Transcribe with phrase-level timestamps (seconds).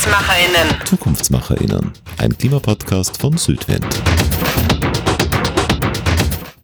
[0.00, 0.86] ZukunftsmacherInnen.
[0.86, 3.84] ZukunftsmacherInnen, ein Klimapodcast von Südwind.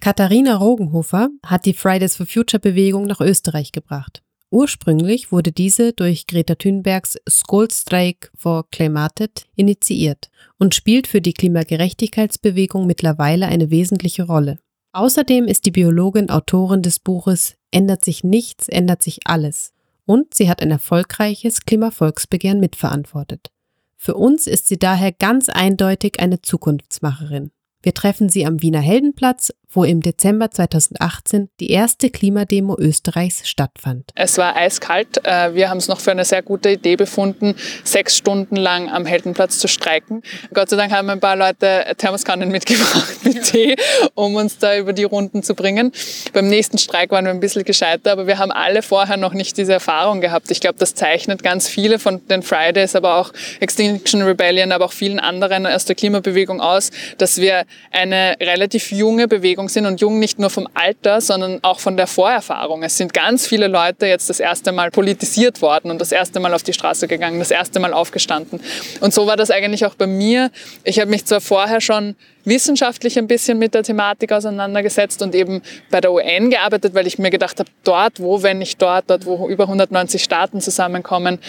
[0.00, 4.22] Katharina Rogenhofer hat die Fridays for Future Bewegung nach Österreich gebracht.
[4.50, 12.86] Ursprünglich wurde diese durch Greta Thunbergs Skolstreik for Klimatet initiiert und spielt für die Klimagerechtigkeitsbewegung
[12.86, 14.60] mittlerweile eine wesentliche Rolle.
[14.92, 19.74] Außerdem ist die Biologin Autorin des Buches Ändert sich nichts, ändert sich alles
[20.06, 23.50] und sie hat ein erfolgreiches Klimavolksbegehren mitverantwortet.
[23.96, 27.50] Für uns ist sie daher ganz eindeutig eine Zukunftsmacherin.
[27.82, 34.10] Wir treffen sie am Wiener Heldenplatz, wo im Dezember 2018 die erste Klimademo Österreichs stattfand.
[34.14, 35.24] Es war eiskalt.
[35.24, 37.54] Äh, wir haben es noch für eine sehr gute Idee befunden,
[37.84, 40.22] sechs Stunden lang am Heldenplatz zu streiken.
[40.54, 43.76] Gott sei Dank haben ein paar Leute Thermoskannen mitgebracht mit Tee,
[44.14, 45.92] um uns da über die Runden zu bringen.
[46.32, 49.58] Beim nächsten Streik waren wir ein bisschen gescheiter, aber wir haben alle vorher noch nicht
[49.58, 50.50] diese Erfahrung gehabt.
[50.50, 54.92] Ich glaube, das zeichnet ganz viele von den Fridays, aber auch Extinction Rebellion, aber auch
[54.92, 60.18] vielen anderen aus der Klimabewegung aus, dass wir eine relativ junge Bewegung sind und jung
[60.18, 62.82] nicht nur vom Alter, sondern auch von der Vorerfahrung.
[62.82, 66.54] Es sind ganz viele Leute jetzt das erste Mal politisiert worden und das erste Mal
[66.54, 68.60] auf die Straße gegangen, das erste Mal aufgestanden.
[69.00, 70.50] Und so war das eigentlich auch bei mir.
[70.84, 75.62] Ich habe mich zwar vorher schon wissenschaftlich ein bisschen mit der Thematik auseinandergesetzt und eben
[75.90, 79.26] bei der UN gearbeitet, weil ich mir gedacht habe, dort, wo, wenn nicht dort, dort,
[79.26, 81.40] wo über 190 Staaten zusammenkommen,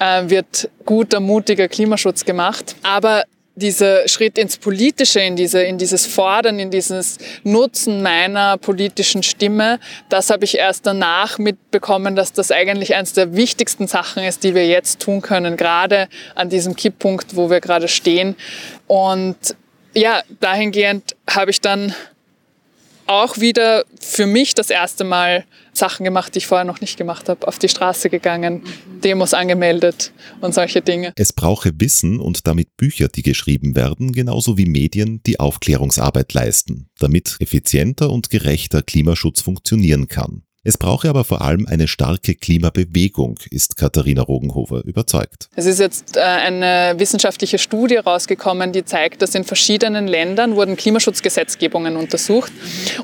[0.00, 2.74] äh, wird guter, mutiger Klimaschutz gemacht.
[2.82, 3.24] Aber
[3.56, 9.80] dieser Schritt ins Politische, in, diese, in dieses Fordern, in dieses Nutzen meiner politischen Stimme,
[10.10, 14.54] das habe ich erst danach mitbekommen, dass das eigentlich eines der wichtigsten Sachen ist, die
[14.54, 18.36] wir jetzt tun können, gerade an diesem Kipppunkt, wo wir gerade stehen.
[18.86, 19.36] Und
[19.94, 21.94] ja, dahingehend habe ich dann
[23.06, 27.28] auch wieder für mich das erste Mal Sachen gemacht, die ich vorher noch nicht gemacht
[27.28, 27.46] habe.
[27.46, 28.62] Auf die Straße gegangen,
[29.04, 31.12] Demos angemeldet und solche Dinge.
[31.16, 36.88] Es brauche Wissen und damit Bücher, die geschrieben werden, genauso wie Medien, die Aufklärungsarbeit leisten,
[36.98, 40.45] damit effizienter und gerechter Klimaschutz funktionieren kann.
[40.66, 45.48] Es brauche aber vor allem eine starke Klimabewegung, ist Katharina Rogenhofer überzeugt.
[45.54, 50.76] Es ist jetzt äh, eine wissenschaftliche Studie rausgekommen, die zeigt, dass in verschiedenen Ländern wurden
[50.76, 52.50] Klimaschutzgesetzgebungen untersucht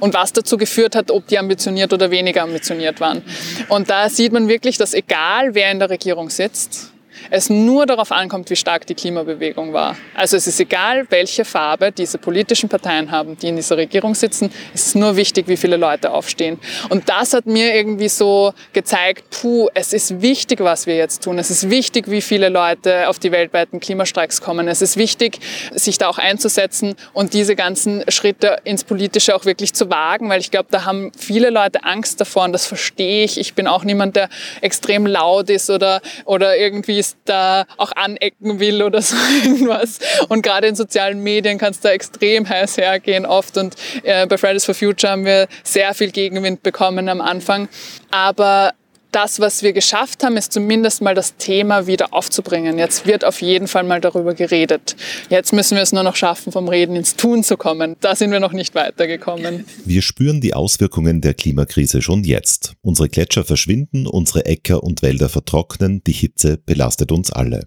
[0.01, 3.23] und was dazu geführt hat, ob die ambitioniert oder weniger ambitioniert waren.
[3.69, 6.93] Und da sieht man wirklich, dass egal wer in der Regierung sitzt,
[7.31, 9.97] es nur darauf ankommt, wie stark die Klimabewegung war.
[10.15, 14.51] Also es ist egal, welche Farbe diese politischen Parteien haben, die in dieser Regierung sitzen,
[14.75, 16.59] es ist nur wichtig, wie viele Leute aufstehen.
[16.89, 21.39] Und das hat mir irgendwie so gezeigt, puh, es ist wichtig, was wir jetzt tun.
[21.39, 24.69] Es ist wichtig, wie viele Leute auf die weltweiten Klimastreiks kommen.
[24.69, 25.39] Es ist wichtig,
[25.73, 30.41] sich da auch einzusetzen und diese ganzen Schritte ins Politische auch wirklich zu wagen, weil
[30.41, 33.39] ich glaube, da haben viele Leute Angst davor und das verstehe ich.
[33.39, 34.29] Ich bin auch niemand, der
[34.61, 39.99] extrem laut ist oder, oder irgendwie da auch anecken will oder so irgendwas.
[40.29, 43.57] Und gerade in sozialen Medien kann es da extrem heiß hergehen oft.
[43.57, 47.69] Und äh, bei Fridays for Future haben wir sehr viel Gegenwind bekommen am Anfang.
[48.11, 48.73] Aber
[49.13, 52.79] das, was wir geschafft haben, ist zumindest mal das Thema wieder aufzubringen.
[52.79, 54.97] Jetzt wird auf jeden Fall mal darüber geredet.
[55.29, 57.97] Jetzt müssen wir es nur noch schaffen, vom Reden ins Tun zu kommen.
[58.01, 59.65] Da sind wir noch nicht weitergekommen.
[59.85, 62.75] Wir spüren die Auswirkungen der Klimakrise schon jetzt.
[62.81, 67.63] Unsere Gletscher verschwinden, unsere Äcker und Wälder vertrocknen, die Hitze belastet uns alle.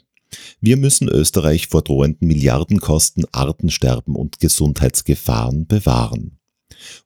[0.59, 6.39] Wir müssen Österreich vor drohenden Milliardenkosten, Artensterben und Gesundheitsgefahren bewahren.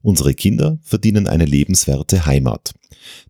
[0.02, 2.74] Unsere Kinder verdienen eine lebenswerte Heimat.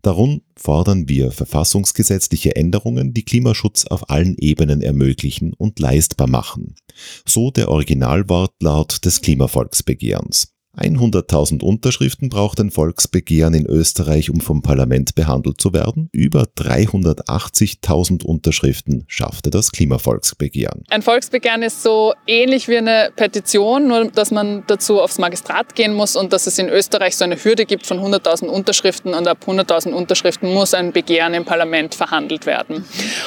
[0.02, 6.74] Darum fordern wir verfassungsgesetzliche Änderungen, die Klimaschutz auf allen Ebenen ermöglichen und leistbar machen.
[7.24, 10.54] So der Originalwortlaut des Klimavolksbegehrens.
[10.80, 16.08] 100.000 Unterschriften braucht ein Volksbegehren in Österreich, um vom Parlament behandelt zu werden.
[16.12, 20.84] Über 380.000 Unterschriften schaffte das Klimavolksbegehren.
[20.88, 25.94] Ein Volksbegehren ist so ähnlich wie eine Petition, nur dass man dazu aufs Magistrat gehen
[25.94, 29.44] muss und dass es in Österreich so eine Hürde gibt von 100.000 Unterschriften und ab
[29.46, 32.84] 100.000 Unterschriften muss ein Begehren im Parlament verhandelt werden.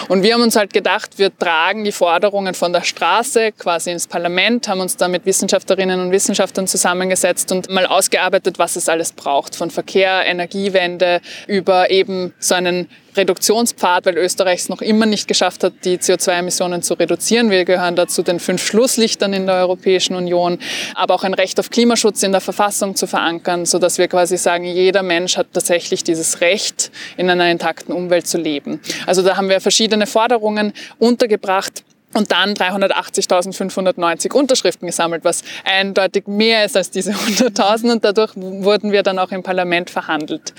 [0.09, 4.07] Und wir haben uns halt gedacht, wir tragen die Forderungen von der Straße quasi ins
[4.07, 8.89] Parlament, haben uns da mit Wissenschaftlerinnen und Wissenschaftlern zusammengesetzt hingesetzt und mal ausgearbeitet, was es
[8.89, 9.55] alles braucht.
[9.55, 15.63] Von Verkehr, Energiewende über eben so einen Reduktionspfad, weil Österreich es noch immer nicht geschafft
[15.63, 17.51] hat, die CO2-Emissionen zu reduzieren.
[17.51, 20.57] Wir gehören dazu den fünf Schlusslichtern in der Europäischen Union,
[20.95, 24.65] aber auch ein Recht auf Klimaschutz in der Verfassung zu verankern, sodass wir quasi sagen,
[24.65, 28.79] jeder Mensch hat tatsächlich dieses Recht, in einer intakten Umwelt zu leben.
[29.05, 36.65] Also da haben wir verschiedene Forderungen untergebracht und dann 380.590 Unterschriften gesammelt, was eindeutig mehr
[36.65, 40.53] ist als diese 100.000 und dadurch wurden wir dann auch im Parlament verhandelt.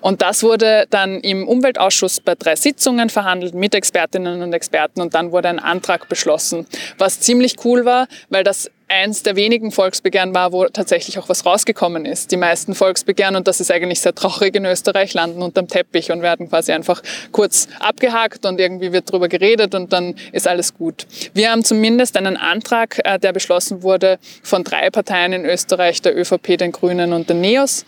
[0.00, 5.14] Und das wurde dann im Umweltausschuss bei drei Sitzungen verhandelt mit Expertinnen und Experten und
[5.14, 6.66] dann wurde ein Antrag beschlossen,
[6.98, 11.44] was ziemlich cool war, weil das eins der wenigen Volksbegehren war, wo tatsächlich auch was
[11.44, 12.30] rausgekommen ist.
[12.30, 16.22] Die meisten Volksbegehren, und das ist eigentlich sehr traurig in Österreich, landen unterm Teppich und
[16.22, 17.02] werden quasi einfach
[17.32, 21.06] kurz abgehakt und irgendwie wird darüber geredet und dann ist alles gut.
[21.34, 26.16] Wir haben zumindest einen Antrag, äh, der beschlossen wurde von drei Parteien in Österreich, der
[26.16, 27.84] ÖVP, den Grünen und den NEOS.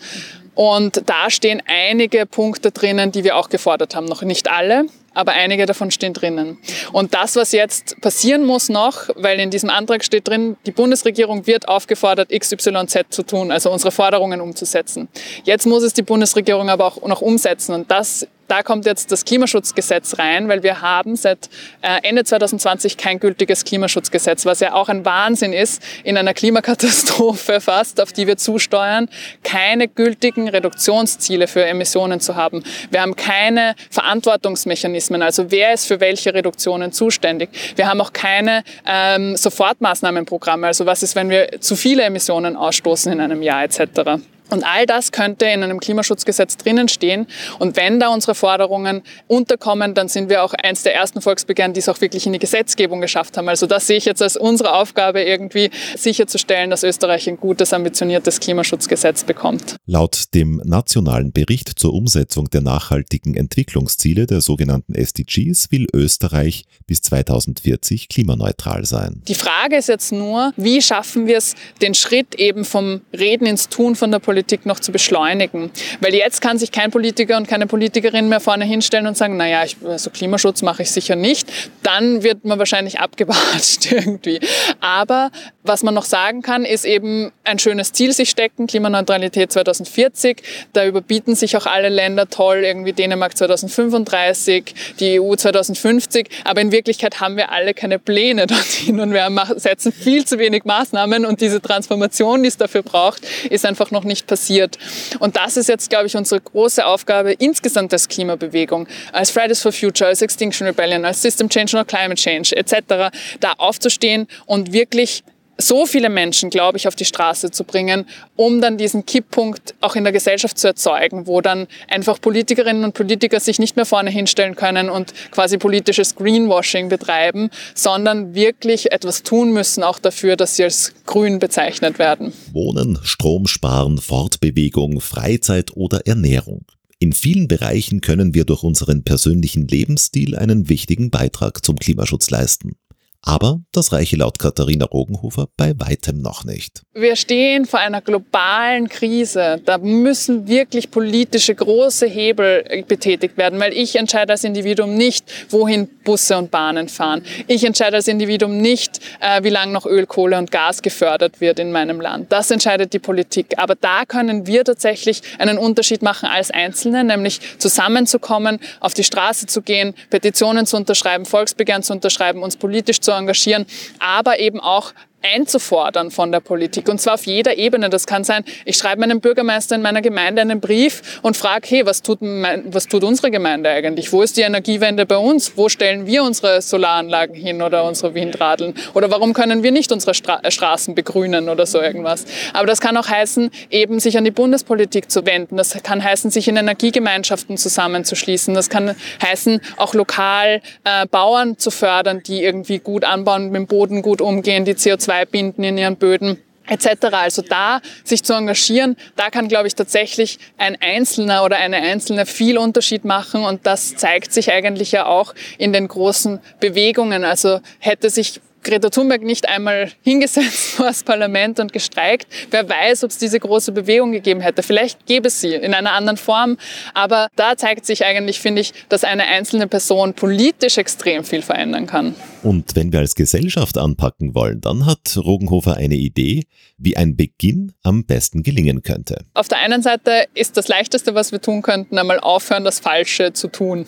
[0.53, 4.05] Und da stehen einige Punkte drinnen, die wir auch gefordert haben.
[4.05, 6.57] Noch nicht alle, aber einige davon stehen drinnen.
[6.91, 11.47] Und das, was jetzt passieren muss noch, weil in diesem Antrag steht drin, die Bundesregierung
[11.47, 15.09] wird aufgefordert, XYZ zu tun, also unsere Forderungen umzusetzen.
[15.43, 17.73] Jetzt muss es die Bundesregierung aber auch noch umsetzen.
[17.73, 21.49] Und das da kommt jetzt das Klimaschutzgesetz rein, weil wir haben seit
[21.81, 27.61] äh, Ende 2020 kein gültiges Klimaschutzgesetz, was ja auch ein Wahnsinn ist, in einer Klimakatastrophe
[27.61, 29.07] fast, auf die wir zusteuern,
[29.43, 32.61] keine gültigen Reduktionsziele für Emissionen zu haben.
[32.89, 37.51] Wir haben keine Verantwortungsmechanismen, also wer ist für welche Reduktionen zuständig.
[37.77, 43.13] Wir haben auch keine ähm, Sofortmaßnahmenprogramme, also was ist, wenn wir zu viele Emissionen ausstoßen
[43.13, 44.19] in einem Jahr etc.
[44.51, 47.25] Und all das könnte in einem Klimaschutzgesetz drinnen stehen.
[47.57, 51.79] Und wenn da unsere Forderungen unterkommen, dann sind wir auch eins der ersten Volksbegehren, die
[51.79, 53.47] es auch wirklich in die Gesetzgebung geschafft haben.
[53.47, 58.39] Also das sehe ich jetzt als unsere Aufgabe, irgendwie sicherzustellen, dass Österreich ein gutes, ambitioniertes
[58.39, 59.77] Klimaschutzgesetz bekommt.
[59.85, 67.01] Laut dem nationalen Bericht zur Umsetzung der nachhaltigen Entwicklungsziele der sogenannten SDGs will Österreich bis
[67.03, 69.21] 2040 klimaneutral sein.
[69.27, 73.69] Die Frage ist jetzt nur, wie schaffen wir es, den Schritt eben vom Reden ins
[73.69, 75.69] Tun von der Politik Politik noch zu beschleunigen.
[75.99, 79.63] Weil jetzt kann sich kein Politiker und keine Politikerin mehr vorne hinstellen und sagen, naja,
[79.63, 81.47] ich, also Klimaschutz mache ich sicher nicht.
[81.83, 84.39] Dann wird man wahrscheinlich abgewatscht irgendwie.
[84.79, 85.29] Aber
[85.61, 90.41] was man noch sagen kann, ist eben ein schönes Ziel sich stecken, Klimaneutralität 2040.
[90.73, 96.29] Da überbieten sich auch alle Länder toll, irgendwie Dänemark 2035, die EU 2050.
[96.45, 100.65] Aber in Wirklichkeit haben wir alle keine Pläne dorthin und wir setzen viel zu wenig
[100.65, 103.21] Maßnahmen und diese Transformation, die es dafür braucht,
[103.51, 104.77] ist einfach noch nicht passiert.
[105.19, 109.73] Und das ist jetzt, glaube ich, unsere große Aufgabe insgesamt als Klimabewegung, als Fridays for
[109.73, 113.11] Future, als Extinction Rebellion, als System Change or Climate Change etc.,
[113.41, 115.23] da aufzustehen und wirklich
[115.61, 118.05] so viele Menschen, glaube ich, auf die Straße zu bringen,
[118.35, 122.93] um dann diesen Kipppunkt auch in der Gesellschaft zu erzeugen, wo dann einfach Politikerinnen und
[122.93, 129.23] Politiker sich nicht mehr vorne hinstellen können und quasi politisches Greenwashing betreiben, sondern wirklich etwas
[129.23, 132.33] tun müssen, auch dafür, dass sie als grün bezeichnet werden.
[132.51, 136.65] Wohnen, Strom sparen, Fortbewegung, Freizeit oder Ernährung.
[136.99, 142.75] In vielen Bereichen können wir durch unseren persönlichen Lebensstil einen wichtigen Beitrag zum Klimaschutz leisten.
[143.23, 146.81] Aber das reiche laut Katharina Rogenhofer bei weitem noch nicht.
[146.95, 149.61] Wir stehen vor einer globalen Krise.
[149.63, 155.87] Da müssen wirklich politische große Hebel betätigt werden, weil ich entscheide als Individuum nicht, wohin
[156.03, 157.21] Busse und Bahnen fahren.
[157.45, 161.59] Ich entscheide als Individuum nicht, äh, wie lange noch Öl, Kohle und Gas gefördert wird
[161.59, 162.31] in meinem Land.
[162.31, 163.53] Das entscheidet die Politik.
[163.57, 169.45] Aber da können wir tatsächlich einen Unterschied machen als Einzelne, nämlich zusammenzukommen, auf die Straße
[169.45, 173.65] zu gehen, Petitionen zu unterschreiben, Volksbegehren zu unterschreiben, uns politisch zu engagieren,
[173.99, 176.89] aber eben auch einzufordern von der Politik.
[176.89, 177.89] Und zwar auf jeder Ebene.
[177.89, 181.85] Das kann sein, ich schreibe meinem Bürgermeister in meiner Gemeinde einen Brief und frage, hey,
[181.85, 184.11] was tut, mein, was tut unsere Gemeinde eigentlich?
[184.11, 185.53] Wo ist die Energiewende bei uns?
[185.55, 188.73] Wo stellen wir unsere Solaranlagen hin oder unsere Windradeln?
[188.93, 192.25] Oder warum können wir nicht unsere Stra äh, Straßen begrünen oder so irgendwas?
[192.53, 195.57] Aber das kann auch heißen, eben sich an die Bundespolitik zu wenden.
[195.57, 198.53] Das kann heißen, sich in Energiegemeinschaften zusammenzuschließen.
[198.53, 203.67] Das kann heißen, auch lokal äh, Bauern zu fördern, die irgendwie gut anbauen, mit dem
[203.67, 206.37] Boden gut umgehen, die CO2 CO2 binden in ihren Böden
[206.67, 206.87] etc.
[207.11, 212.25] Also da sich zu engagieren, da kann, glaube ich, tatsächlich ein Einzelner oder eine Einzelne
[212.25, 217.25] viel Unterschied machen und das zeigt sich eigentlich ja auch in den großen Bewegungen.
[217.25, 222.27] Also hätte sich Greta Thunberg nicht einmal hingesetzt vor das Parlament und gestreikt.
[222.51, 224.61] Wer weiß, ob es diese große Bewegung gegeben hätte.
[224.61, 226.57] Vielleicht gäbe es sie in einer anderen Form.
[226.93, 231.87] Aber da zeigt sich eigentlich, finde ich, dass eine einzelne Person politisch extrem viel verändern
[231.87, 232.15] kann.
[232.43, 236.43] Und wenn wir als Gesellschaft anpacken wollen, dann hat Rogenhofer eine Idee,
[236.77, 239.25] wie ein Beginn am besten gelingen könnte.
[239.33, 243.33] Auf der einen Seite ist das Leichteste, was wir tun könnten, einmal aufhören, das Falsche
[243.33, 243.85] zu tun.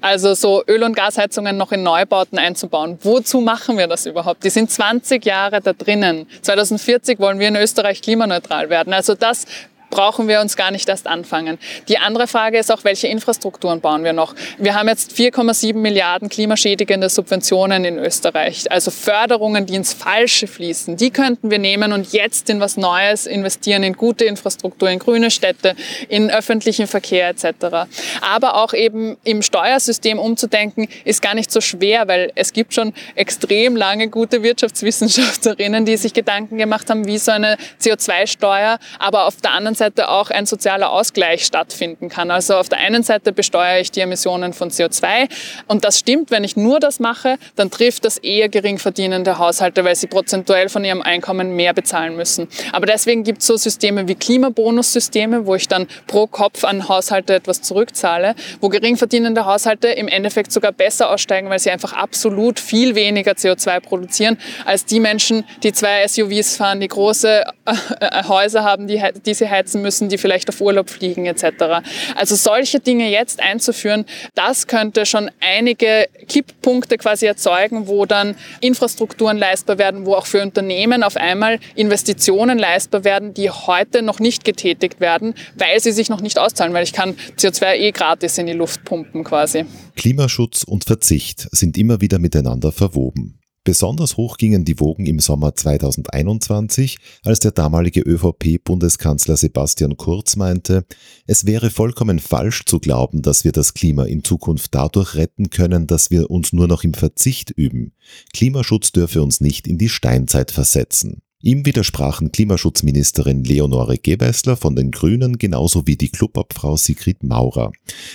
[0.00, 2.98] Also so Öl- und Gasheizungen noch in Neubauten einzubauen.
[3.02, 4.44] Wozu machen wir das überhaupt?
[4.44, 6.26] Die sind 20 Jahre da drinnen.
[6.42, 8.92] 2040 wollen wir in Österreich klimaneutral werden.
[8.92, 9.46] Also das
[9.90, 11.58] brauchen wir uns gar nicht erst anfangen.
[11.88, 14.34] Die andere Frage ist auch, welche Infrastrukturen bauen wir noch?
[14.58, 20.96] Wir haben jetzt 4,7 Milliarden klimaschädigende Subventionen in Österreich, also Förderungen, die ins Falsche fließen.
[20.96, 25.30] Die könnten wir nehmen und jetzt in was Neues investieren, in gute Infrastruktur, in grüne
[25.30, 25.74] Städte,
[26.08, 27.88] in öffentlichen Verkehr etc.
[28.20, 32.92] Aber auch eben im Steuersystem umzudenken, ist gar nicht so schwer, weil es gibt schon
[33.14, 39.36] extrem lange gute Wirtschaftswissenschaftlerinnen, die sich Gedanken gemacht haben, wie so eine CO2-Steuer, aber auf
[39.40, 42.30] der anderen Seite auch ein sozialer Ausgleich stattfinden kann.
[42.30, 45.28] Also auf der einen Seite besteuere ich die Emissionen von CO2
[45.68, 49.84] und das stimmt, wenn ich nur das mache, dann trifft das eher gering verdienende Haushalte,
[49.84, 52.48] weil sie prozentuell von ihrem Einkommen mehr bezahlen müssen.
[52.72, 57.34] Aber deswegen gibt es so Systeme wie Klimabonussysteme, wo ich dann pro Kopf an Haushalte
[57.34, 62.60] etwas zurückzahle, wo gering verdienende Haushalte im Endeffekt sogar besser aussteigen, weil sie einfach absolut
[62.60, 68.64] viel weniger CO2 produzieren als die Menschen, die zwei SUVs fahren, die große äh, Häuser
[68.64, 71.82] haben, die, die sie heizen müssen, die vielleicht auf Urlaub fliegen etc.
[72.14, 79.38] Also solche Dinge jetzt einzuführen, das könnte schon einige Kipppunkte quasi erzeugen, wo dann Infrastrukturen
[79.38, 84.44] leistbar werden, wo auch für Unternehmen auf einmal Investitionen leistbar werden, die heute noch nicht
[84.44, 88.46] getätigt werden, weil sie sich noch nicht auszahlen, weil ich kann CO2 eh gratis in
[88.46, 89.64] die Luft pumpen quasi.
[89.96, 93.39] Klimaschutz und Verzicht sind immer wieder miteinander verwoben.
[93.62, 100.86] Besonders hoch gingen die Wogen im Sommer 2021, als der damalige ÖVP-Bundeskanzler Sebastian Kurz meinte,
[101.26, 105.86] es wäre vollkommen falsch zu glauben, dass wir das Klima in Zukunft dadurch retten können,
[105.86, 107.92] dass wir uns nur noch im Verzicht üben.
[108.32, 111.20] Klimaschutz dürfe uns nicht in die Steinzeit versetzen.
[111.42, 117.72] Ihm widersprachen Klimaschutzministerin Leonore Gewessler von den Grünen genauso wie die Clubobfrau Sigrid Maurer.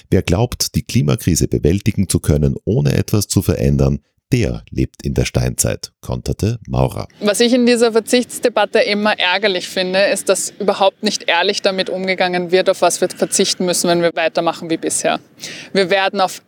[0.09, 3.99] Wer glaubt, die Klimakrise bewältigen zu können, ohne etwas zu verändern,
[4.31, 7.07] der lebt in der Steinzeit, konterte Maurer.
[7.21, 12.51] Was ich in dieser Verzichtsdebatte immer ärgerlich finde, ist, dass überhaupt nicht ehrlich damit umgegangen
[12.51, 15.19] wird, auf was wir verzichten müssen, wenn wir weitermachen wie bisher.
[15.73, 16.41] Wir werden auf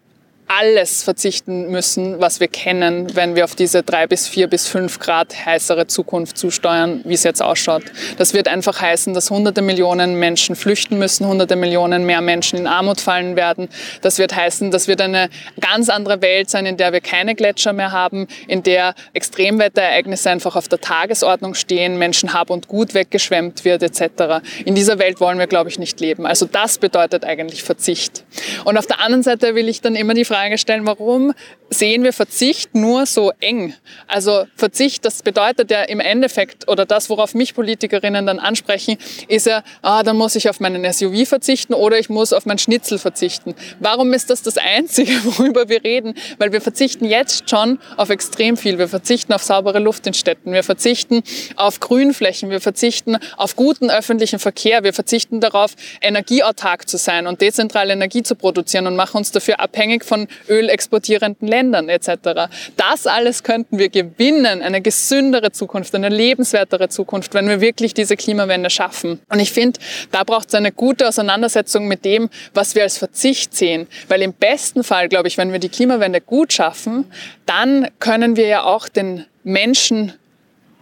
[0.47, 4.99] alles verzichten müssen, was wir kennen, wenn wir auf diese drei bis vier bis fünf
[4.99, 7.83] Grad heißere Zukunft zusteuern, wie es jetzt ausschaut.
[8.17, 12.67] Das wird einfach heißen, dass hunderte Millionen Menschen flüchten müssen, hunderte Millionen mehr Menschen in
[12.67, 13.67] Armut fallen werden.
[14.01, 17.73] Das wird heißen, das wird eine ganz andere Welt sein, in der wir keine Gletscher
[17.73, 23.65] mehr haben, in der Extremwetterereignisse einfach auf der Tagesordnung stehen, Menschen Hab und Gut weggeschwemmt
[23.65, 24.45] wird etc.
[24.63, 26.25] In dieser Welt wollen wir, glaube ich, nicht leben.
[26.25, 28.23] Also das bedeutet eigentlich Verzicht.
[28.63, 31.33] Und auf der anderen Seite will ich dann immer die Frage Frage stellen, warum
[31.69, 33.73] sehen wir Verzicht nur so eng?
[34.07, 39.47] Also Verzicht, das bedeutet ja im Endeffekt, oder das, worauf mich Politikerinnen dann ansprechen, ist
[39.47, 42.99] ja, ah, dann muss ich auf meinen SUV verzichten oder ich muss auf mein Schnitzel
[42.99, 43.55] verzichten.
[43.79, 46.13] Warum ist das das Einzige, worüber wir reden?
[46.37, 48.77] Weil wir verzichten jetzt schon auf extrem viel.
[48.77, 51.23] Wir verzichten auf saubere Luft in Städten, wir verzichten
[51.55, 57.41] auf Grünflächen, wir verzichten auf guten öffentlichen Verkehr, wir verzichten darauf, energieautark zu sein und
[57.41, 62.49] dezentrale Energie zu produzieren und machen uns dafür abhängig von ölexportierenden Ländern etc.
[62.75, 68.15] Das alles könnten wir gewinnen, eine gesündere Zukunft, eine lebenswertere Zukunft, wenn wir wirklich diese
[68.15, 69.19] Klimawende schaffen.
[69.29, 69.79] Und ich finde,
[70.11, 73.87] da braucht es eine gute Auseinandersetzung mit dem, was wir als Verzicht sehen.
[74.07, 77.05] Weil im besten Fall, glaube ich, wenn wir die Klimawende gut schaffen,
[77.45, 80.13] dann können wir ja auch den Menschen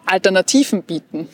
[0.05, 1.27] Alternativen bieten.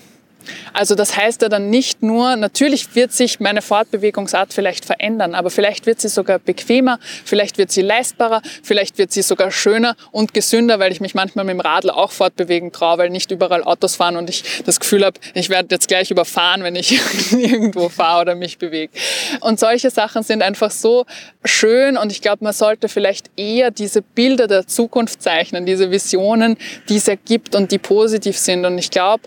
[0.73, 5.49] Also das heißt ja dann nicht nur, natürlich wird sich meine Fortbewegungsart vielleicht verändern, aber
[5.49, 10.33] vielleicht wird sie sogar bequemer, vielleicht wird sie leistbarer, vielleicht wird sie sogar schöner und
[10.33, 13.95] gesünder, weil ich mich manchmal mit dem Radl auch fortbewegen traue, weil nicht überall Autos
[13.95, 16.99] fahren und ich das Gefühl habe, ich werde jetzt gleich überfahren, wenn ich
[17.31, 18.93] irgendwo fahre oder mich bewege.
[19.41, 21.05] Und solche Sachen sind einfach so
[21.43, 26.57] schön und ich glaube, man sollte vielleicht eher diese Bilder der Zukunft zeichnen, diese Visionen,
[26.89, 28.65] die es ergibt und die positiv sind.
[28.65, 29.23] Und ich glaube,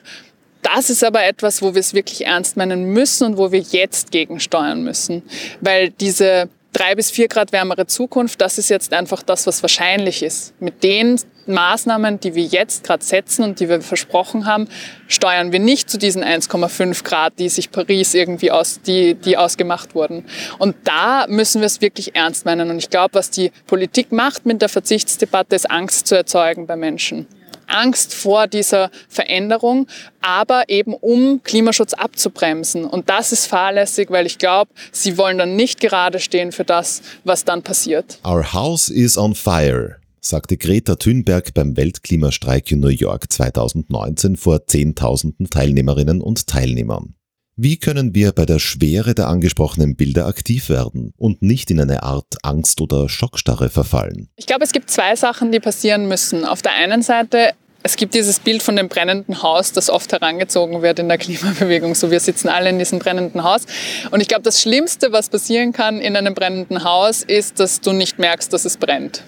[0.64, 4.10] das ist aber etwas, wo wir es wirklich ernst meinen müssen und wo wir jetzt
[4.10, 5.22] gegensteuern müssen.
[5.60, 10.22] Weil diese drei bis vier Grad wärmere Zukunft, das ist jetzt einfach das, was wahrscheinlich
[10.22, 10.54] ist.
[10.60, 14.68] Mit den Maßnahmen, die wir jetzt gerade setzen und die wir versprochen haben,
[15.06, 19.94] steuern wir nicht zu diesen 1,5 Grad, die sich Paris irgendwie aus, die, die ausgemacht
[19.94, 20.24] wurden.
[20.58, 22.70] Und da müssen wir es wirklich ernst meinen.
[22.70, 26.76] Und ich glaube, was die Politik macht mit der Verzichtsdebatte, ist Angst zu erzeugen bei
[26.76, 27.26] Menschen.
[27.66, 29.86] Angst vor dieser Veränderung,
[30.20, 32.84] aber eben um Klimaschutz abzubremsen.
[32.84, 37.02] Und das ist fahrlässig, weil ich glaube, sie wollen dann nicht gerade stehen für das,
[37.24, 38.18] was dann passiert.
[38.24, 44.66] Our house is on fire sagte Greta Thunberg beim Weltklimastreik in New York 2019 vor
[44.66, 47.14] Zehntausenden Teilnehmerinnen und Teilnehmern.
[47.56, 52.02] Wie können wir bei der Schwere der angesprochenen Bilder aktiv werden und nicht in eine
[52.02, 54.28] Art Angst oder Schockstarre verfallen?
[54.34, 56.44] Ich glaube, es gibt zwei Sachen, die passieren müssen.
[56.44, 57.52] Auf der einen Seite
[57.84, 61.94] Es gibt dieses Bild von dem brennenden Haus, das oft herangezogen wird in der Klimabewegung.
[61.94, 63.66] So, wir sitzen alle in diesem brennenden Haus.
[64.10, 67.92] Und ich glaube, das Schlimmste, was passieren kann in einem brennenden Haus, ist, dass du
[67.92, 69.22] nicht merkst, dass es brennt.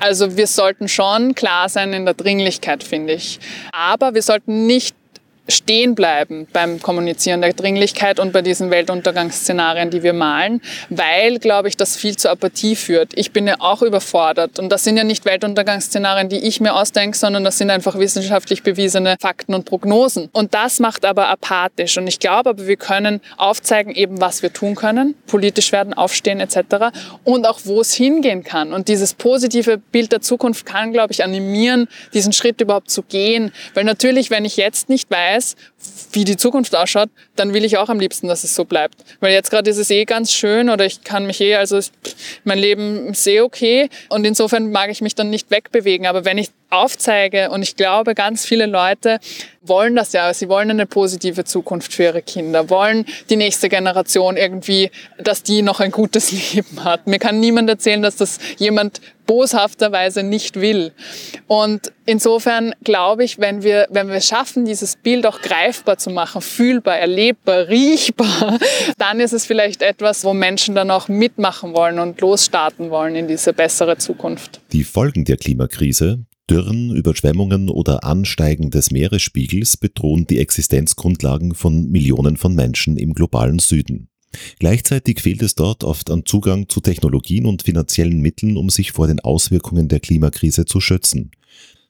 [0.00, 3.38] Also wir sollten schon klar sein in der Dringlichkeit, finde ich.
[3.70, 4.96] Aber wir sollten nicht
[5.48, 11.68] stehen bleiben beim Kommunizieren der Dringlichkeit und bei diesen Weltuntergangsszenarien, die wir malen, weil, glaube
[11.68, 13.10] ich, das viel zu Apathie führt.
[13.14, 17.16] Ich bin ja auch überfordert und das sind ja nicht Weltuntergangsszenarien, die ich mir ausdenke,
[17.16, 20.28] sondern das sind einfach wissenschaftlich bewiesene Fakten und Prognosen.
[20.32, 24.52] Und das macht aber apathisch und ich glaube aber, wir können aufzeigen eben, was wir
[24.52, 26.92] tun können, politisch werden, aufstehen etc.
[27.24, 28.72] und auch, wo es hingehen kann.
[28.72, 33.52] Und dieses positive Bild der Zukunft kann, glaube ich, animieren, diesen Schritt überhaupt zu gehen,
[33.74, 35.56] weil natürlich, wenn ich jetzt nicht weiß, weiß,
[36.12, 38.96] wie die Zukunft ausschaut, dann will ich auch am liebsten, dass es so bleibt.
[39.20, 41.80] Weil jetzt gerade ist es eh ganz schön oder ich kann mich eh, also
[42.44, 46.06] mein Leben eh okay und insofern mag ich mich dann nicht wegbewegen.
[46.06, 49.18] Aber wenn ich aufzeige und ich glaube, ganz viele Leute
[49.62, 54.36] wollen das ja, sie wollen eine positive Zukunft für ihre Kinder, wollen die nächste Generation
[54.36, 57.06] irgendwie, dass die noch ein gutes Leben hat.
[57.06, 60.92] Mir kann niemand erzählen, dass das jemand boshafterweise nicht will.
[61.46, 66.42] Und insofern glaube ich, wenn wir, wenn wir schaffen, dieses Bild auch greifbar zu machen,
[66.42, 68.58] fühlbar, erlebbar, riechbar,
[68.98, 73.28] dann ist es vielleicht etwas, wo Menschen dann auch mitmachen wollen und losstarten wollen in
[73.28, 74.60] diese bessere Zukunft.
[74.72, 82.36] Die Folgen der Klimakrise, Dürren, Überschwemmungen oder Ansteigen des Meeresspiegels bedrohen die Existenzgrundlagen von Millionen
[82.36, 84.10] von Menschen im globalen Süden.
[84.58, 89.06] Gleichzeitig fehlt es dort oft an Zugang zu Technologien und finanziellen Mitteln, um sich vor
[89.06, 91.30] den Auswirkungen der Klimakrise zu schützen.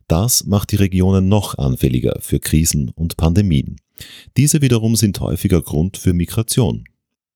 [0.06, 3.80] Das macht die Regionen noch anfälliger für Krisen und Pandemien.
[4.36, 6.84] Diese wiederum sind häufiger Grund für Migration.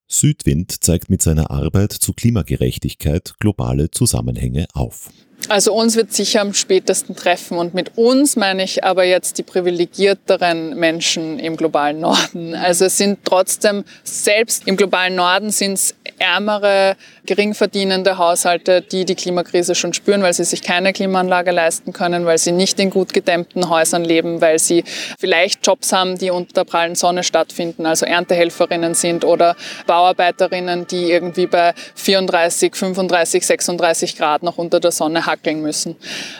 [0.08, 5.10] Südwind zeigt mit seiner Arbeit zu Klimagerechtigkeit globale Zusammenhänge auf.
[5.48, 9.42] Also uns wird sicher am spätesten treffen und mit uns meine ich aber jetzt die
[9.42, 12.54] privilegierteren Menschen im globalen Norden.
[12.54, 16.96] Also es sind trotzdem, selbst im globalen Norden sind es ärmere,
[17.26, 22.38] geringverdienende Haushalte, die die Klimakrise schon spüren, weil sie sich keine Klimaanlage leisten können, weil
[22.38, 24.84] sie nicht in gut gedämmten Häusern leben, weil sie
[25.18, 29.56] vielleicht Jobs haben, die unter der prallen Sonne stattfinden, also Erntehelferinnen sind oder
[29.86, 35.96] Bauarbeiterinnen, die irgendwie bei 34, 35, 36 Grad noch unter der Sonne hackeln müssen.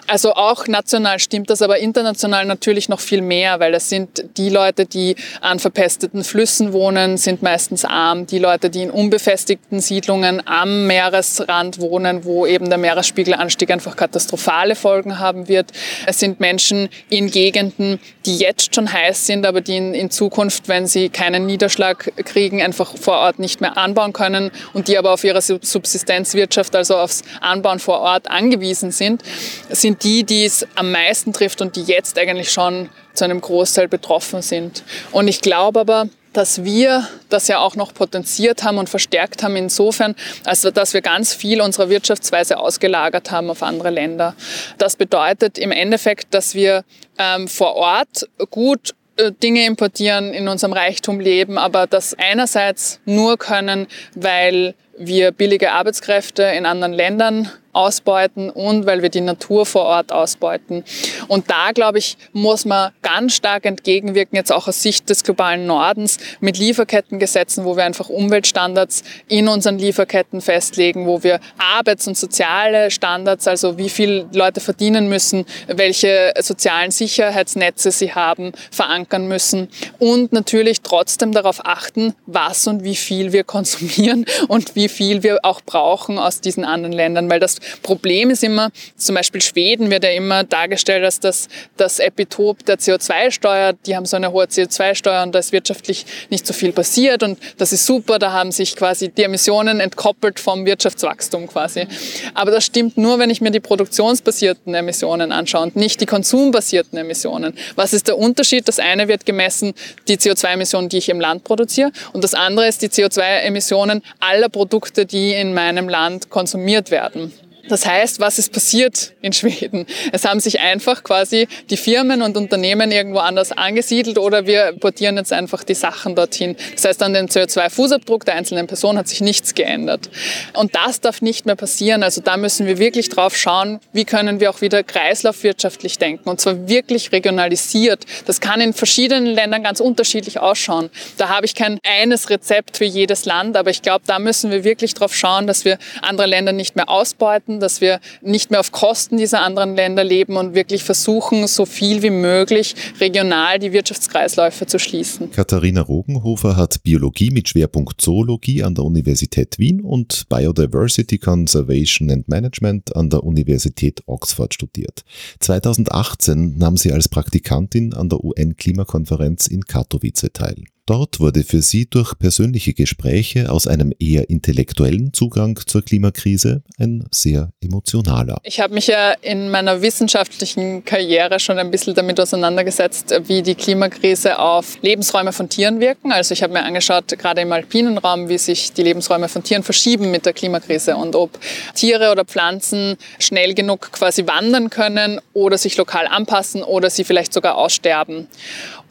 [0.07, 4.49] Also auch national stimmt das, aber international natürlich noch viel mehr, weil es sind die
[4.49, 8.27] Leute, die an verpesteten Flüssen wohnen, sind meistens arm.
[8.27, 14.77] Die Leute, die in unbefestigten Siedlungen am Meeresrand wohnen, wo eben der Meeresspiegelanstieg einfach katastrophale
[14.77, 15.73] Folgen haben wird.
[16.07, 20.69] Es sind Menschen in Gegenden, die jetzt schon heiß sind, aber die in, in Zukunft,
[20.69, 25.13] wenn sie keinen Niederschlag kriegen, einfach vor Ort nicht mehr anbauen können und die aber
[25.13, 29.23] auf ihre Subsistenzwirtschaft, also aufs Anbauen vor Ort angewiesen sind,
[29.69, 33.89] sind die, die es am meisten trifft und die jetzt eigentlich schon zu einem Großteil
[33.89, 34.85] betroffen sind.
[35.11, 39.57] Und ich glaube aber, dass wir das ja auch noch potenziert haben und verstärkt haben
[39.57, 44.35] insofern, als dass wir ganz viel unserer Wirtschaftsweise ausgelagert haben auf andere Länder.
[44.79, 46.85] Das bedeutet im Endeffekt, dass wir
[47.19, 53.39] ähm, vor Ort gut äh, Dinge importieren, in unserem Reichtum leben, aber das einerseits nur
[53.39, 59.83] können, weil wir billige Arbeitskräfte in anderen Ländern ausbeuten und weil wir die Natur vor
[59.83, 60.83] Ort ausbeuten.
[61.29, 65.67] Und da, glaube ich, muss man ganz stark entgegenwirken, jetzt auch aus Sicht des globalen
[65.67, 72.17] Nordens, mit Lieferkettengesetzen, wo wir einfach Umweltstandards in unseren Lieferketten festlegen, wo wir Arbeits- und
[72.17, 79.69] soziale Standards, also wie viel Leute verdienen müssen, welche sozialen Sicherheitsnetze sie haben, verankern müssen
[79.99, 85.41] und natürlich trotzdem darauf achten, was und wie viel wir konsumieren und wie viel wir
[85.43, 90.05] auch brauchen aus diesen anderen Ländern, weil das Problem ist immer, zum Beispiel Schweden wird
[90.05, 93.75] ja immer dargestellt als das, das Epitop der CO2-Steuer.
[93.87, 97.39] Die haben so eine hohe CO2-Steuer und da ist wirtschaftlich nicht so viel passiert und
[97.59, 101.87] das ist super, da haben sich quasi die Emissionen entkoppelt vom Wirtschaftswachstum quasi.
[102.35, 106.99] Aber das stimmt nur, wenn ich mir die produktionsbasierten Emissionen anschaue und nicht die konsumbasierten
[106.99, 107.55] Emissionen.
[107.75, 108.69] Was ist der Unterschied?
[108.69, 109.75] Das eine wird gemessen,
[110.09, 115.07] die CO2-Emissionen, die ich im Land produziere und das andere ist die CO2-Emissionen aller Produkte,
[115.07, 117.33] die in meinem Land konsumiert werden.
[117.69, 119.87] Das heißt, was ist passiert in Schweden?
[120.13, 125.17] Es haben sich einfach quasi die Firmen und Unternehmen irgendwo anders angesiedelt oder wir portieren
[125.17, 126.57] jetzt einfach die Sachen dorthin.
[126.75, 130.11] Das heißt, an dem CO2-Fußabdruck der einzelnen Person hat sich nichts geändert.
[130.55, 132.03] Und das darf nicht mehr passieren.
[132.03, 136.41] Also da müssen wir wirklich drauf schauen, wie können wir auch wieder kreislaufwirtschaftlich denken und
[136.41, 138.05] zwar wirklich regionalisiert.
[138.27, 140.91] Das kann in verschiedenen Ländern ganz unterschiedlich ausschauen.
[141.17, 144.65] Da habe ich kein eines Rezept für jedes Land, aber ich glaube, da müssen wir
[144.65, 148.61] wirklich drauf schauen, dass wir andere Länder nicht mehr ausbeuten, werden, dass wir nicht mehr
[148.61, 153.73] auf Kosten dieser anderen Länder leben und wirklich versuchen, so viel wie möglich regional die
[153.73, 155.31] Wirtschaftskreisläufe zu schließen.
[155.31, 162.29] Katharina Rogenhofer hat Biologie mit Schwerpunkt Zoologie an der Universität Wien und Biodiversity Conservation and
[162.29, 165.03] Management an der Universität Oxford studiert.
[165.41, 170.65] 2018 nahm sie als Praktikantin an der UN-Klimakonferenz in Katowice teil.
[170.87, 177.05] Dort wurde für sie durch persönliche Gespräche aus einem eher intellektuellen Zugang zur Klimakrise ein
[177.11, 178.39] sehr emotionaler.
[178.45, 183.57] Ich habe mich ja in meiner wissenschaftlichen Karriere schon ein bisschen damit auseinandergesetzt, wie die
[183.57, 186.13] Klimakrise auf Lebensräume von Tieren wirken.
[186.13, 189.65] Also ich habe mir angeschaut, gerade im alpinen Raum, wie sich die Lebensräume von Tieren
[189.65, 191.37] verschieben mit der Klimakrise und ob
[191.75, 197.33] Tiere oder Pflanzen schnell genug quasi wandern können oder sich lokal anpassen oder sie vielleicht
[197.33, 198.29] sogar aussterben.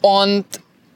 [0.02, 0.44] Und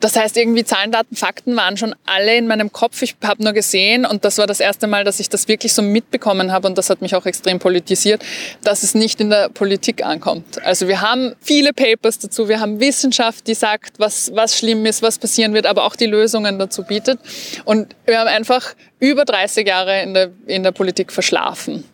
[0.00, 3.02] das heißt, irgendwie Zahlen, Daten, Fakten waren schon alle in meinem Kopf.
[3.02, 5.82] Ich habe nur gesehen, und das war das erste Mal, dass ich das wirklich so
[5.82, 8.24] mitbekommen habe, und das hat mich auch extrem politisiert,
[8.64, 10.62] dass es nicht in der Politik ankommt.
[10.64, 15.02] Also wir haben viele Papers dazu, wir haben Wissenschaft, die sagt, was, was schlimm ist,
[15.02, 17.20] was passieren wird, aber auch die Lösungen dazu bietet.
[17.64, 21.84] Und wir haben einfach über 30 Jahre in der, in der Politik verschlafen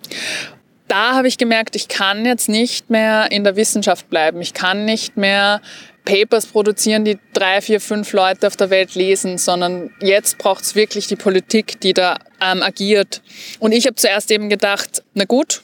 [0.89, 4.41] da habe ich gemerkt, ich kann jetzt nicht mehr in der Wissenschaft bleiben.
[4.41, 5.61] Ich kann nicht mehr
[6.07, 10.75] Papers produzieren, die drei, vier, fünf Leute auf der Welt lesen, sondern jetzt braucht es
[10.75, 13.21] wirklich die Politik, die da ähm, agiert.
[13.59, 15.63] Und ich habe zuerst eben gedacht, na gut,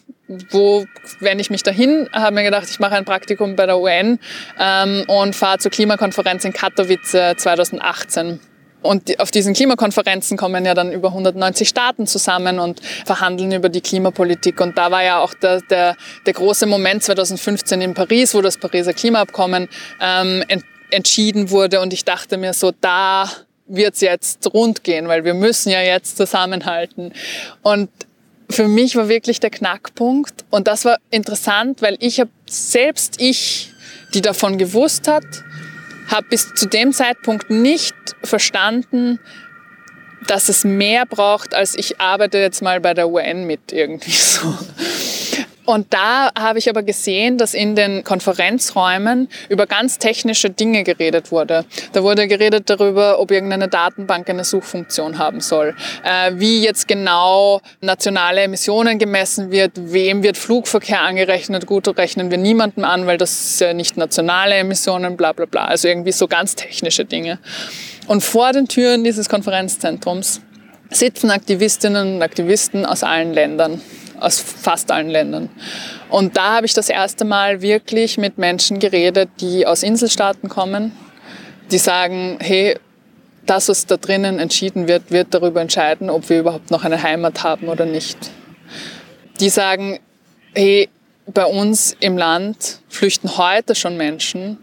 [0.51, 0.85] wo
[1.21, 2.09] wende ich mich dahin?
[2.13, 4.19] Habe mir gedacht, ich mache ein Praktikum bei der UN
[4.59, 8.41] ähm, und fahre zur Klimakonferenz in Katowice 2018.
[8.83, 13.81] Und auf diesen Klimakonferenzen kommen ja dann über 190 Staaten zusammen und verhandeln über die
[13.81, 14.61] Klimapolitik.
[14.61, 18.59] Und da war ja auch der, der, der große Moment 2015 in Paris, wo das
[18.59, 19.69] Pariser Klimaabkommen
[20.01, 21.81] ähm, ent, entschieden wurde.
[21.81, 23.31] Und ich dachte mir so, da
[23.67, 27.13] wird's jetzt rund gehen, weil wir müssen ja jetzt zusammenhalten.
[27.63, 27.89] Und
[28.51, 30.45] für mich war wirklich der Knackpunkt.
[30.51, 33.73] Und das war interessant, weil ich habe selbst ich,
[34.15, 35.25] die davon gewusst hat,
[36.13, 39.19] habe bis zu dem Zeitpunkt nicht verstanden,
[40.27, 44.57] dass es mehr braucht, als ich arbeite jetzt mal bei der UN mit irgendwie so.
[45.65, 51.31] Und da habe ich aber gesehen, dass in den Konferenzräumen über ganz technische Dinge geredet
[51.31, 51.65] wurde.
[51.93, 57.61] Da wurde geredet darüber, ob irgendeine Datenbank eine Suchfunktion haben soll, äh, wie jetzt genau
[57.81, 61.67] nationale Emissionen gemessen wird, wem wird Flugverkehr angerechnet.
[61.67, 65.67] Gut, rechnen wir niemandem an, weil das ja nicht nationale Emissionen, bla bla bla.
[65.67, 67.39] Also irgendwie so ganz technische Dinge.
[68.09, 70.41] Und vor den Türen dieses Konferenzzentrums
[70.91, 73.81] sitzen Aktivistinnen und Aktivisten aus allen Ländern
[74.23, 75.51] aus fast allen Ländern.
[76.09, 80.93] Und da habe ich das erste Mal wirklich mit Menschen geredet, die aus Inselstaaten kommen,
[81.71, 82.79] die sagen, hey,
[83.47, 87.43] das, was da drinnen entschieden wird, wird darüber entscheiden, ob wir überhaupt noch eine Heimat
[87.43, 88.19] haben oder nicht.
[89.41, 89.99] Die sagen,
[90.55, 90.89] hey,
[91.27, 94.59] bei uns im Land flüchten heute schon Menschen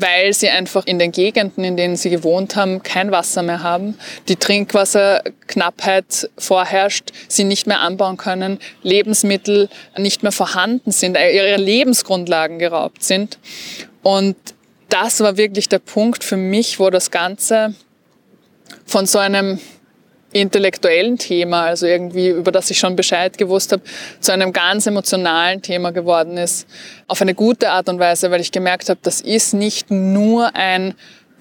[0.00, 3.98] weil sie einfach in den Gegenden, in denen sie gewohnt haben, kein Wasser mehr haben,
[4.28, 11.56] die Trinkwasserknappheit vorherrscht, sie nicht mehr anbauen können, Lebensmittel nicht mehr vorhanden sind, äh, ihre
[11.56, 13.38] Lebensgrundlagen geraubt sind.
[14.04, 14.36] Und
[14.88, 17.74] das war wirklich der Punkt für mich, wo das Ganze
[18.86, 19.58] von so einem
[20.32, 23.82] intellektuellen Thema, also irgendwie über das ich schon Bescheid gewusst habe,
[24.20, 26.66] zu einem ganz emotionalen Thema geworden ist.
[27.06, 30.94] Auf eine gute Art und Weise, weil ich gemerkt habe, das ist nicht nur ein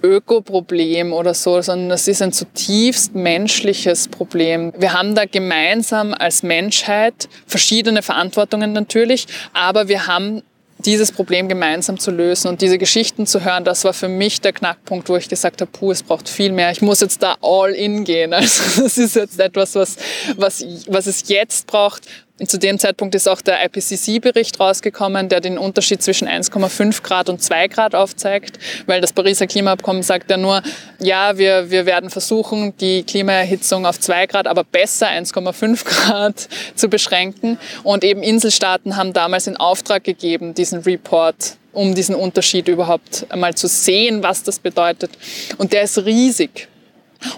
[0.04, 4.72] Ökoproblem oder so, sondern das ist ein zutiefst menschliches Problem.
[4.78, 10.44] Wir haben da gemeinsam als Menschheit verschiedene Verantwortungen natürlich, aber wir haben
[10.80, 14.54] dieses Problem gemeinsam zu lösen und diese Geschichten zu hören, das war für mich der
[14.54, 16.72] Knackpunkt, wo ich gesagt habe, puh, es braucht viel mehr.
[16.72, 18.34] Ich muss jetzt da all in gehen.
[18.48, 19.98] Also das ist jetzt etwas, was,
[20.36, 22.04] was, was es jetzt braucht,
[22.46, 27.42] zu dem Zeitpunkt ist auch der IPCC-Bericht rausgekommen, der den Unterschied zwischen 1,5 Grad und
[27.42, 30.62] 2 Grad aufzeigt, weil das Pariser Klimaabkommen sagt ja nur,
[31.00, 36.90] ja, wir, wir werden versuchen, die Klimaerhitzung auf 2 Grad, aber besser 1,5 Grad zu
[36.90, 37.58] beschränken.
[37.84, 43.54] Und eben Inselstaaten haben damals in Auftrag gegeben, diesen Report um diesen Unterschied überhaupt einmal
[43.54, 45.12] zu sehen, was das bedeutet.
[45.60, 46.68] Und der ist riesig.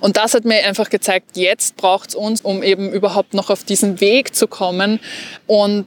[0.01, 3.63] Und das hat mir einfach gezeigt, jetzt braucht es uns, um eben überhaupt noch auf
[3.63, 4.99] diesen Weg zu kommen.
[5.47, 5.85] Und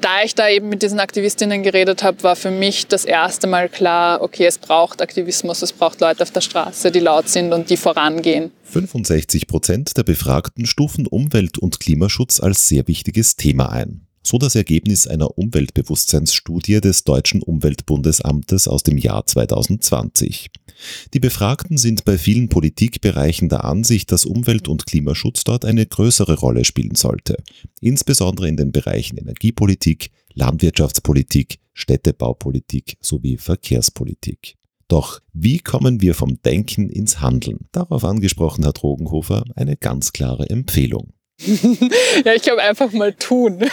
[0.00, 3.68] da ich da eben mit diesen Aktivistinnen geredet habe, war für mich das erste Mal
[3.68, 7.70] klar, okay, es braucht Aktivismus, es braucht Leute auf der Straße, die laut sind und
[7.70, 8.50] die vorangehen.
[8.64, 14.05] 65 Prozent der Befragten stufen Umwelt- und Klimaschutz als sehr wichtiges Thema ein.
[14.26, 20.50] So das Ergebnis einer Umweltbewusstseinsstudie des Deutschen Umweltbundesamtes aus dem Jahr 2020.
[21.14, 26.40] Die Befragten sind bei vielen Politikbereichen der Ansicht, dass Umwelt- und Klimaschutz dort eine größere
[26.40, 27.36] Rolle spielen sollte,
[27.80, 34.56] insbesondere in den Bereichen Energiepolitik, Landwirtschaftspolitik, Städtebaupolitik sowie Verkehrspolitik.
[34.88, 37.68] Doch wie kommen wir vom Denken ins Handeln?
[37.70, 41.12] Darauf angesprochen hat Rogenhofer eine ganz klare Empfehlung.
[42.24, 43.68] ja, ich glaube einfach mal tun.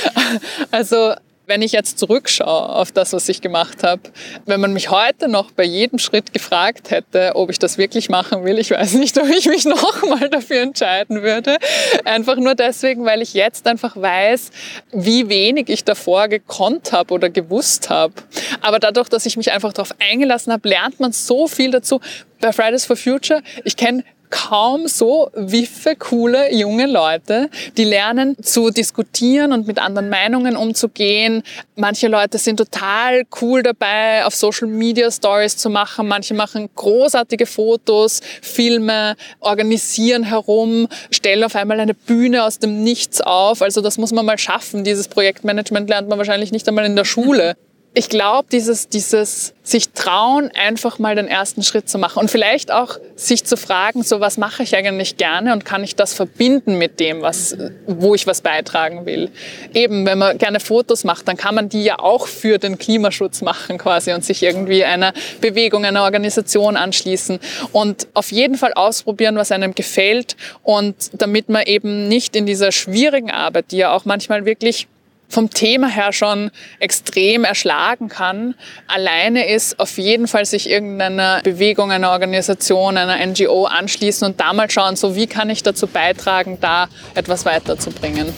[0.70, 1.14] also
[1.48, 4.02] wenn ich jetzt zurückschaue auf das, was ich gemacht habe,
[4.44, 8.44] wenn man mich heute noch bei jedem Schritt gefragt hätte, ob ich das wirklich machen
[8.44, 11.56] will, ich weiß nicht, ob ich mich nochmal dafür entscheiden würde.
[12.04, 14.50] Einfach nur deswegen, weil ich jetzt einfach weiß,
[14.92, 18.12] wie wenig ich davor gekonnt habe oder gewusst habe.
[18.60, 22.00] Aber dadurch, dass ich mich einfach darauf eingelassen habe, lernt man so viel dazu.
[22.40, 28.70] Bei Fridays for Future, ich kenne kaum so wiffe coole junge Leute, die lernen zu
[28.70, 31.42] diskutieren und mit anderen Meinungen umzugehen.
[31.76, 36.08] Manche Leute sind total cool dabei, auf Social Media Stories zu machen.
[36.08, 43.20] Manche machen großartige Fotos, Filme, organisieren herum, stellen auf einmal eine Bühne aus dem Nichts
[43.20, 43.62] auf.
[43.62, 44.84] Also das muss man mal schaffen.
[44.84, 47.56] Dieses Projektmanagement lernt man wahrscheinlich nicht einmal in der Schule
[47.98, 52.70] ich glaube, dieses, dieses sich trauen, einfach mal den ersten Schritt zu machen und vielleicht
[52.70, 56.78] auch sich zu fragen, so was mache ich eigentlich gerne und kann ich das verbinden
[56.78, 57.56] mit dem, was,
[57.88, 59.32] wo ich was beitragen will.
[59.74, 63.42] Eben, wenn man gerne Fotos macht, dann kann man die ja auch für den Klimaschutz
[63.42, 67.40] machen quasi und sich irgendwie einer Bewegung, einer Organisation anschließen
[67.72, 72.70] und auf jeden Fall ausprobieren, was einem gefällt und damit man eben nicht in dieser
[72.70, 74.86] schwierigen Arbeit, die ja auch manchmal wirklich
[75.28, 78.54] vom Thema her schon extrem erschlagen kann,
[78.86, 84.48] alleine ist, auf jeden Fall sich irgendeiner Bewegung, einer Organisation, einer NGO anschließen und da
[84.68, 88.34] schauen, so wie kann ich dazu beitragen, da etwas weiterzubringen.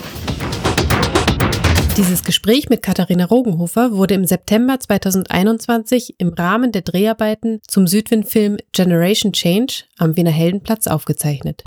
[1.97, 8.57] Dieses Gespräch mit Katharina Rogenhofer wurde im September 2021 im Rahmen der Dreharbeiten zum Südwind-Film
[8.73, 11.63] Generation Change am Wiener Heldenplatz aufgezeichnet.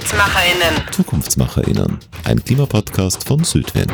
[0.00, 0.82] ZukunftsmacherInnen.
[0.92, 1.98] ZukunftsmacherInnen.
[2.24, 3.92] Ein Klimapodcast von Südwind.